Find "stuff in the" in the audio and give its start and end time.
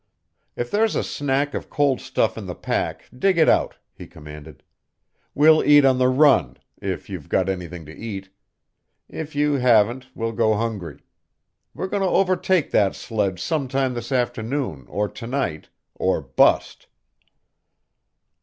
2.01-2.55